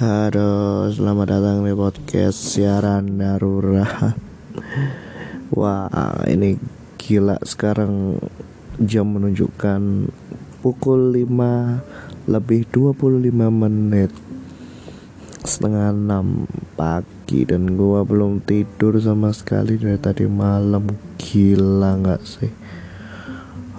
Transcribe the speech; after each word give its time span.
Halo, 0.00 0.88
selamat 0.88 1.28
datang 1.28 1.60
di 1.60 1.76
podcast 1.76 2.56
siaran 2.56 3.20
darurat. 3.20 4.16
Wah, 5.52 6.24
ini 6.24 6.56
gila. 6.96 7.36
Sekarang 7.44 8.16
jam 8.80 9.12
menunjukkan 9.12 10.08
pukul 10.64 11.12
5 11.12 12.32
lebih 12.32 12.64
25 12.72 13.52
menit. 13.52 14.08
Setengah 15.44 15.92
6 15.92 16.48
pagi 16.80 17.44
dan 17.44 17.76
gua 17.76 18.00
belum 18.00 18.40
tidur 18.40 18.96
sama 19.04 19.36
sekali 19.36 19.76
dari 19.76 20.00
tadi 20.00 20.24
malam. 20.24 20.88
Gila 21.20 22.00
nggak 22.00 22.22
sih? 22.24 22.48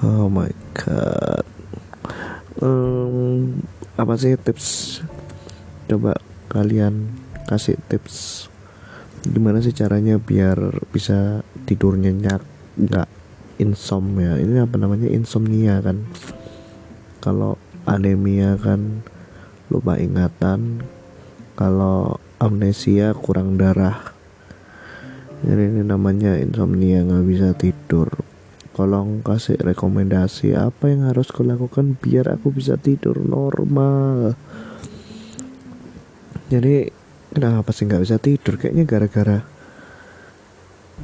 Oh 0.06 0.30
my 0.30 0.54
god. 0.78 1.50
Um, 2.62 3.66
apa 3.98 4.14
sih 4.22 4.38
tips 4.38 5.02
coba 5.90 6.18
kalian 6.52 7.14
kasih 7.48 7.80
tips 7.90 8.48
gimana 9.22 9.62
sih 9.62 9.74
caranya 9.74 10.18
biar 10.18 10.58
bisa 10.90 11.46
tidur 11.70 11.94
nyenyak 11.94 12.42
nggak 12.82 13.10
insomnia. 13.62 14.42
Ini 14.42 14.66
apa 14.66 14.82
namanya? 14.82 15.06
Insomnia 15.06 15.78
kan. 15.86 16.10
Kalau 17.22 17.62
anemia 17.86 18.58
kan 18.58 19.06
lupa 19.70 20.02
ingatan. 20.02 20.82
Kalau 21.54 22.18
amnesia 22.42 23.14
kurang 23.14 23.62
darah. 23.62 24.02
Jadi 25.46 25.62
ini 25.78 25.82
namanya 25.86 26.42
insomnia 26.42 27.06
nggak 27.06 27.26
bisa 27.30 27.54
tidur. 27.54 28.10
Tolong 28.74 29.22
kasih 29.22 29.62
rekomendasi 29.62 30.58
apa 30.58 30.90
yang 30.90 31.06
harus 31.06 31.30
kulakukan 31.30 32.02
biar 32.02 32.34
aku 32.34 32.50
bisa 32.50 32.82
tidur 32.82 33.22
normal 33.22 34.34
jadi 36.52 36.92
kenapa 37.32 37.72
sih 37.72 37.88
nggak 37.88 38.04
bisa 38.04 38.20
tidur? 38.20 38.60
Kayaknya 38.60 38.84
gara-gara 38.84 39.38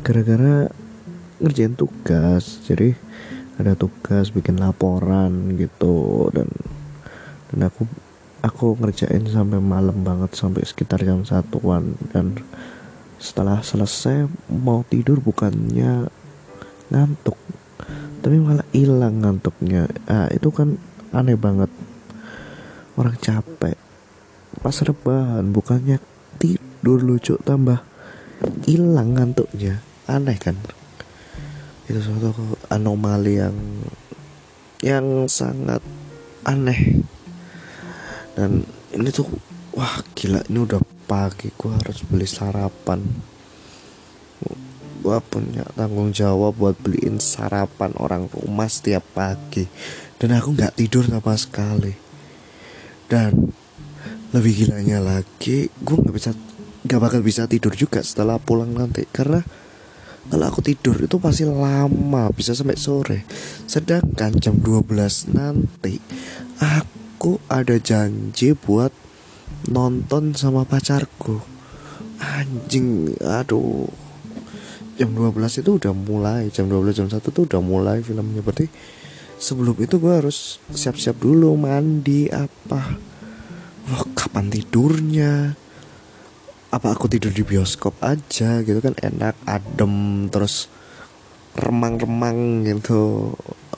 gara-gara 0.04 0.68
ngerjain 1.40 1.72
tugas. 1.80 2.60
Jadi 2.68 2.92
ada 3.56 3.80
tugas 3.80 4.36
bikin 4.36 4.60
laporan 4.60 5.56
gitu. 5.56 6.28
Dan 6.36 6.52
dan 7.48 7.60
aku 7.64 7.88
aku 8.44 8.76
ngerjain 8.76 9.24
sampai 9.32 9.64
malam 9.64 10.04
banget 10.04 10.36
sampai 10.36 10.68
sekitar 10.68 11.00
jam 11.00 11.24
satuan. 11.24 11.96
Dan 12.12 12.36
setelah 13.16 13.64
selesai 13.64 14.28
mau 14.52 14.84
tidur 14.84 15.24
bukannya 15.24 16.12
ngantuk 16.92 17.40
tapi 18.20 18.44
malah 18.44 18.68
hilang 18.76 19.24
ngantuknya. 19.24 19.88
Ah 20.04 20.28
itu 20.28 20.52
kan 20.52 20.76
aneh 21.16 21.40
banget. 21.40 21.72
Orang 23.00 23.16
capek 23.24 23.87
pas 24.62 24.74
rebahan 24.74 25.46
bukannya 25.54 26.02
tidur 26.42 27.02
lucu 27.02 27.38
tambah 27.42 27.82
hilang 28.66 29.18
ngantuknya. 29.18 29.82
Aneh 30.08 30.38
kan? 30.40 30.56
Itu 31.88 32.00
suatu 32.00 32.56
anomali 32.72 33.40
yang 33.40 33.58
yang 34.84 35.26
sangat 35.28 35.82
aneh. 36.46 37.02
Dan 38.38 38.64
ini 38.94 39.10
tuh 39.10 39.28
wah 39.74 40.00
gila 40.14 40.46
ini 40.48 40.60
udah 40.62 40.82
pagi 41.10 41.50
gua 41.56 41.80
harus 41.82 42.06
beli 42.06 42.28
sarapan. 42.30 43.02
Gua 45.02 45.24
punya 45.24 45.64
tanggung 45.74 46.12
jawab 46.12 46.60
buat 46.60 46.76
beliin 46.78 47.18
sarapan 47.24 47.96
orang 47.98 48.28
rumah 48.32 48.68
setiap 48.68 49.04
pagi. 49.16 49.66
Dan 50.18 50.34
aku 50.34 50.56
nggak 50.56 50.76
tidur 50.78 51.06
sama 51.08 51.34
sekali. 51.38 51.94
Dan 53.08 53.54
lebih 54.36 54.68
gilanya 54.68 55.00
lagi 55.00 55.72
gue 55.72 55.96
nggak 55.96 56.16
bisa 56.16 56.36
nggak 56.88 57.00
bakal 57.04 57.20
bisa 57.24 57.48
tidur 57.48 57.76
juga 57.76 58.00
setelah 58.04 58.40
pulang 58.40 58.72
nanti. 58.72 59.04
Karena 59.08 59.44
kalau 60.28 60.46
aku 60.48 60.60
tidur 60.60 60.96
itu 61.00 61.20
pasti 61.20 61.44
lama 61.48 62.32
bisa 62.36 62.52
sampai 62.52 62.80
sore. 62.80 63.24
Sedangkan 63.68 64.36
jam 64.40 64.60
12 64.60 65.36
nanti 65.36 66.00
aku 66.60 67.40
ada 67.48 67.76
janji 67.80 68.56
buat 68.56 68.92
nonton 69.72 70.36
sama 70.36 70.68
pacarku. 70.68 71.44
Anjing 72.20 73.20
aduh. 73.24 73.88
Jam 74.98 75.14
12 75.14 75.62
itu 75.62 75.78
udah 75.78 75.94
mulai 75.94 76.50
jam 76.50 76.66
12 76.66 76.98
jam 77.04 77.08
1 77.08 77.22
tuh 77.22 77.44
udah 77.48 77.62
mulai 77.64 78.04
filmnya. 78.04 78.44
Berarti 78.44 78.68
sebelum 79.38 79.78
itu 79.78 80.02
gue 80.02 80.14
harus 80.24 80.58
siap-siap 80.74 81.22
dulu 81.22 81.54
mandi 81.54 82.32
apa 82.34 83.07
wah 83.88 84.04
kapan 84.14 84.52
tidurnya? 84.52 85.56
Apa 86.68 86.92
aku 86.92 87.08
tidur 87.08 87.32
di 87.32 87.48
bioskop 87.48 87.96
aja 88.04 88.60
gitu 88.60 88.80
kan? 88.84 88.94
Enak 89.00 89.40
adem 89.48 90.28
terus 90.28 90.68
remang-remang 91.56 92.68
gitu. 92.68 93.32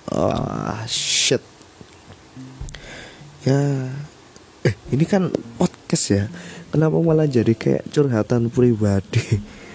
Ah 0.09 0.81
shit. 0.89 1.41
Ya 3.45 3.93
eh 4.65 4.75
ini 4.89 5.05
kan 5.05 5.29
podcast 5.61 6.05
ya? 6.09 6.25
Kenapa 6.73 6.97
malah 7.01 7.29
jadi 7.29 7.53
kayak 7.53 7.93
curhatan 7.93 8.49
pribadi? 8.49 9.21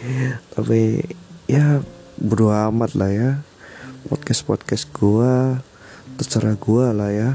Tapi 0.55 1.07
ya 1.47 1.81
berdua 2.19 2.69
amat 2.75 2.99
lah 2.99 3.11
ya. 3.15 3.31
Podcast 4.11 4.43
podcast 4.45 4.91
gua 4.91 5.63
terserah 6.19 6.55
gua 6.59 6.93
lah 6.93 7.11
ya 7.11 7.31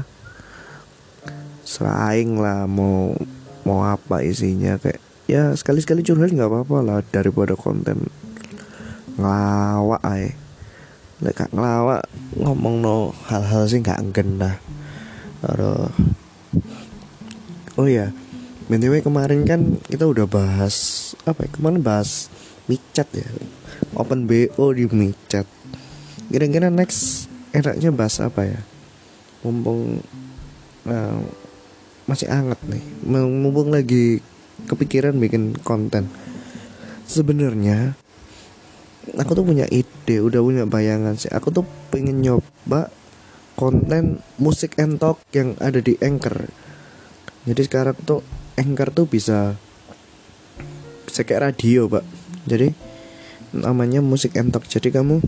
seraing 1.70 2.34
lah 2.42 2.66
mau 2.66 3.14
mau 3.62 3.86
apa 3.86 4.26
isinya 4.26 4.74
kayak 4.82 4.98
ya 5.30 5.54
sekali-sekali 5.54 6.02
curhat 6.02 6.34
nggak 6.34 6.50
apa-apa 6.50 6.76
lah 6.82 6.98
daripada 7.14 7.54
konten 7.54 8.10
ngelawak 9.14 10.02
ay 10.02 10.34
lek 11.22 11.36
gak 11.38 11.54
ngelawak 11.54 12.02
ngomong 12.34 12.82
no 12.82 13.14
hal-hal 13.30 13.70
sih 13.70 13.78
nggak 13.78 14.02
enggen 14.02 14.42
Aduh. 15.46 15.86
oh 17.78 17.86
ya 17.86 18.10
btw 18.66 19.06
kemarin 19.06 19.46
kan 19.46 19.78
kita 19.86 20.10
udah 20.10 20.26
bahas 20.26 20.74
apa 21.22 21.46
ya 21.46 21.50
kemarin 21.54 21.86
bahas 21.86 22.26
micat 22.66 23.06
ya 23.14 23.28
open 23.94 24.26
bo 24.26 24.66
di 24.74 24.90
micat 24.90 25.46
kira-kira 26.30 26.66
next 26.66 27.30
enaknya 27.50 27.90
bahas 27.90 28.22
apa 28.22 28.46
ya? 28.46 28.60
Mumpung 29.42 29.98
nah, 30.86 31.18
masih 32.10 32.26
hangat 32.26 32.58
nih. 32.66 32.82
Mumpung 33.06 33.70
lagi 33.70 34.18
kepikiran 34.66 35.14
bikin 35.22 35.54
konten. 35.62 36.10
Sebenarnya 37.06 37.94
aku 39.14 39.38
tuh 39.38 39.46
punya 39.46 39.70
ide 39.70 40.18
udah 40.18 40.42
punya 40.42 40.66
bayangan 40.66 41.14
sih. 41.14 41.30
Aku 41.30 41.54
tuh 41.54 41.62
pengen 41.94 42.18
nyoba 42.18 42.90
konten 43.54 44.18
musik 44.42 44.74
entok 44.74 45.22
yang 45.30 45.54
ada 45.62 45.78
di 45.78 45.94
anchor. 46.02 46.50
Jadi 47.46 47.62
sekarang 47.62 47.94
tuh 48.02 48.26
anchor 48.58 48.90
tuh 48.90 49.06
bisa 49.06 49.54
bisa 51.06 51.22
kayak 51.22 51.54
radio 51.54 51.86
pak. 51.86 52.02
Jadi 52.50 52.74
namanya 53.54 54.02
musik 54.02 54.34
entok 54.34 54.66
jadi 54.66 54.98
kamu 54.98 55.22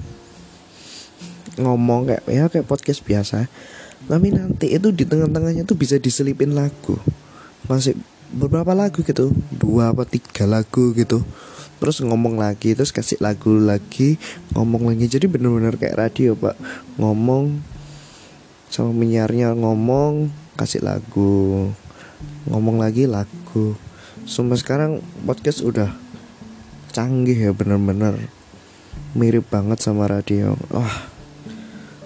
ngomong 1.59 2.09
kayak 2.09 2.25
ya 2.31 2.47
kayak 2.49 2.71
podcast 2.71 3.03
biasa 3.03 3.51
tapi 4.11 4.35
nanti 4.35 4.75
itu 4.75 4.91
di 4.91 5.07
tengah-tengahnya 5.07 5.63
tuh 5.63 5.79
bisa 5.79 5.97
diselipin 5.97 6.53
lagu. 6.53 6.99
Masih 7.71 7.95
beberapa 8.35 8.75
lagu 8.75 9.05
gitu. 9.05 9.31
Dua 9.53 9.95
apa 9.95 10.03
tiga 10.09 10.49
lagu 10.49 10.91
gitu. 10.97 11.23
Terus 11.79 11.99
ngomong 12.03 12.39
lagi 12.39 12.79
terus 12.79 12.95
kasih 12.95 13.19
lagu 13.19 13.59
lagi 13.59 14.19
ngomong 14.55 14.91
lagi. 14.91 15.07
Jadi 15.07 15.27
bener-bener 15.31 15.75
kayak 15.79 15.99
radio 15.99 16.35
pak. 16.35 16.59
Ngomong 16.99 17.63
sama 18.73 18.91
menyiarnya 18.95 19.55
ngomong 19.55 20.31
kasih 20.59 20.83
lagu. 20.83 21.71
Ngomong 22.51 22.83
lagi 22.83 23.07
lagu. 23.07 23.79
Sumpah 24.27 24.59
sekarang 24.59 25.03
podcast 25.27 25.63
udah 25.63 25.91
canggih 26.91 27.39
ya 27.39 27.51
bener-bener. 27.55 28.19
Mirip 29.15 29.47
banget 29.51 29.83
sama 29.83 30.07
radio. 30.09 30.55
Wah 30.71 31.12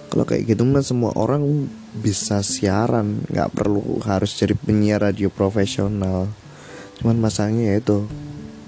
kalau 0.07 0.23
kayak 0.23 0.55
gitu 0.55 0.63
mah 0.63 0.83
semua 0.83 1.11
orang 1.19 1.67
bisa 1.91 2.39
siaran 2.39 3.27
nggak 3.27 3.51
perlu 3.51 3.99
harus 4.07 4.39
jadi 4.39 4.55
penyiar 4.55 5.03
radio 5.03 5.27
profesional. 5.27 6.31
Cuman 6.99 7.19
masangnya 7.19 7.75
ya 7.75 7.83
itu 7.83 8.07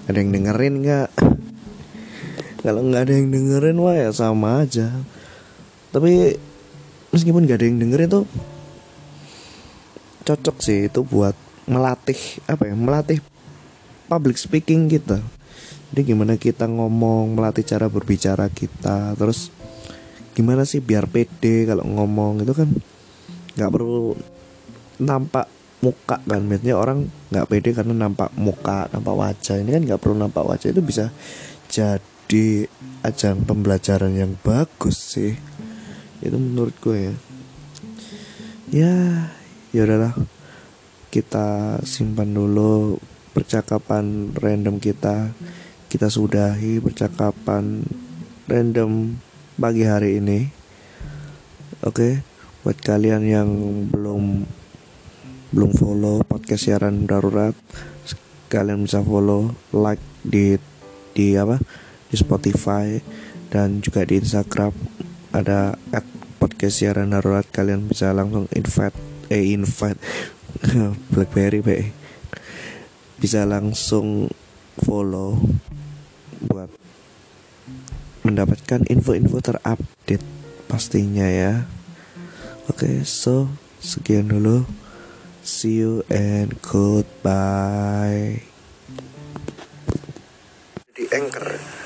ada 0.05 0.17
yang 0.19 0.35
dengerin 0.35 0.75
nggak? 0.83 1.09
Kalau 2.63 2.83
nggak 2.83 3.01
ada 3.07 3.13
yang 3.15 3.31
dengerin 3.31 3.77
wah 3.79 3.95
ya 3.95 4.11
sama 4.11 4.67
aja. 4.67 4.91
Tapi 5.95 6.35
meskipun 7.15 7.47
nggak 7.47 7.57
ada 7.63 7.67
yang 7.71 7.79
dengerin 7.79 8.09
tuh 8.11 8.25
cocok 10.27 10.57
sih 10.61 10.91
itu 10.91 11.01
buat 11.01 11.33
melatih 11.65 12.19
apa 12.45 12.69
ya 12.69 12.75
melatih 12.75 13.23
public 14.11 14.35
speaking 14.35 14.91
kita. 14.91 15.23
Jadi 15.89 16.13
gimana 16.13 16.37
kita 16.37 16.69
ngomong 16.69 17.33
melatih 17.33 17.65
cara 17.65 17.89
berbicara 17.89 18.45
kita 18.51 19.17
terus 19.17 19.49
gimana 20.33 20.63
sih 20.63 20.79
biar 20.79 21.09
pede 21.09 21.65
kalau 21.69 21.83
ngomong 21.85 22.43
itu 22.43 22.53
kan? 22.53 22.69
Nggak 23.57 23.71
perlu 23.71 24.15
nampak 25.01 25.47
muka 25.79 26.17
kan? 26.23 26.41
Biasanya 26.47 26.75
orang 26.75 27.07
nggak 27.31 27.47
pede 27.49 27.69
karena 27.75 27.93
nampak 27.95 28.29
muka 28.35 28.87
nampak 28.91 29.15
wajah. 29.15 29.57
Ini 29.59 29.69
kan 29.79 29.81
nggak 29.87 30.01
perlu 30.01 30.15
nampak 30.15 30.43
wajah 30.45 30.69
itu 30.71 30.81
bisa 30.83 31.11
jadi 31.69 32.67
ajang 33.03 33.45
pembelajaran 33.45 34.13
yang 34.13 34.35
bagus 34.41 35.17
sih. 35.17 35.33
Itu 36.19 36.35
menurut 36.35 36.75
gue 36.83 36.97
ya. 36.97 37.15
Ya 38.69 38.95
ya 39.73 39.81
udahlah. 39.87 40.13
Kita 41.09 41.81
simpan 41.81 42.37
dulu 42.37 43.01
percakapan 43.33 44.29
random 44.37 44.77
kita. 44.77 45.33
Kita 45.89 46.05
sudahi 46.05 46.77
percakapan 46.77 47.81
random 48.45 49.17
pagi 49.59 49.83
hari 49.83 50.23
ini. 50.23 50.47
Oke 51.83 52.23
buat 52.63 52.79
kalian 52.79 53.27
yang 53.27 53.49
belum 53.91 54.47
belum 55.51 55.71
follow 55.75 56.23
podcast 56.23 56.67
siaran 56.71 57.03
darurat 57.03 57.51
kalian 58.47 58.87
bisa 58.87 59.03
follow 59.03 59.51
like 59.75 59.99
di 60.23 60.55
di 61.11 61.35
apa? 61.35 61.59
Di 62.07 62.15
Spotify 62.15 63.03
dan 63.51 63.83
juga 63.83 64.07
di 64.07 64.23
Instagram. 64.23 64.71
Ada 65.35 65.75
at 65.91 66.07
podcast 66.39 66.79
siaran 66.79 67.11
darurat 67.11 67.43
kalian 67.51 67.91
bisa 67.91 68.15
langsung 68.15 68.47
invite 68.55 68.95
eh 69.27 69.51
invite. 69.51 69.99
BlackBerry 71.11 71.59
be. 71.59 71.91
Bisa 73.19 73.43
langsung 73.43 74.31
follow 74.79 75.35
buat 76.47 76.88
mendapatkan 78.29 78.85
info-info 78.85 79.41
terupdate 79.41 80.21
pastinya 80.69 81.25
ya. 81.25 81.65
Oke, 82.69 82.85
okay, 82.85 82.95
so 83.01 83.49
sekian 83.81 84.29
dulu. 84.29 84.69
See 85.41 85.81
you 85.81 86.05
and 86.13 86.53
goodbye. 86.61 88.45
Di 90.93 91.09
Anchor 91.09 91.78